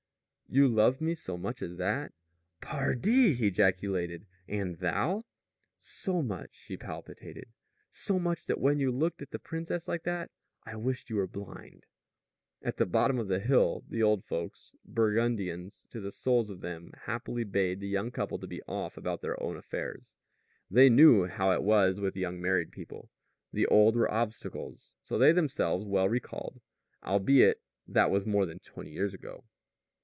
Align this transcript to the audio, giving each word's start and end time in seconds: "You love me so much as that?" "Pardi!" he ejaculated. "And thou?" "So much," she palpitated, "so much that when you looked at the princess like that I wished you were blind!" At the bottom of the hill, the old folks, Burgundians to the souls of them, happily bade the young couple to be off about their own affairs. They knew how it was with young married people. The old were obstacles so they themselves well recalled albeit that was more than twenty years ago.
"You 0.53 0.67
love 0.67 0.99
me 0.99 1.15
so 1.15 1.37
much 1.37 1.61
as 1.61 1.77
that?" 1.77 2.11
"Pardi!" 2.59 3.35
he 3.35 3.47
ejaculated. 3.47 4.25
"And 4.49 4.79
thou?" 4.79 5.21
"So 5.79 6.21
much," 6.21 6.53
she 6.55 6.75
palpitated, 6.75 7.45
"so 7.89 8.19
much 8.19 8.45
that 8.47 8.59
when 8.59 8.77
you 8.77 8.91
looked 8.91 9.21
at 9.21 9.31
the 9.31 9.39
princess 9.39 9.87
like 9.87 10.03
that 10.03 10.29
I 10.65 10.75
wished 10.75 11.09
you 11.09 11.15
were 11.15 11.25
blind!" 11.25 11.85
At 12.61 12.75
the 12.75 12.85
bottom 12.85 13.17
of 13.17 13.29
the 13.29 13.39
hill, 13.39 13.85
the 13.87 14.03
old 14.03 14.25
folks, 14.25 14.75
Burgundians 14.83 15.87
to 15.89 16.01
the 16.01 16.11
souls 16.11 16.49
of 16.49 16.59
them, 16.59 16.91
happily 17.05 17.45
bade 17.45 17.79
the 17.79 17.87
young 17.87 18.11
couple 18.11 18.37
to 18.37 18.45
be 18.45 18.61
off 18.63 18.97
about 18.97 19.21
their 19.21 19.41
own 19.41 19.55
affairs. 19.55 20.17
They 20.69 20.89
knew 20.89 21.27
how 21.27 21.53
it 21.53 21.63
was 21.63 22.01
with 22.01 22.17
young 22.17 22.41
married 22.41 22.73
people. 22.73 23.09
The 23.53 23.67
old 23.67 23.95
were 23.95 24.11
obstacles 24.11 24.97
so 25.01 25.17
they 25.17 25.31
themselves 25.31 25.85
well 25.85 26.09
recalled 26.09 26.59
albeit 27.05 27.61
that 27.87 28.11
was 28.11 28.25
more 28.25 28.45
than 28.45 28.59
twenty 28.59 28.91
years 28.91 29.13
ago. 29.13 29.45